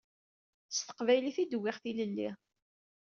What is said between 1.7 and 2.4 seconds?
tilelli.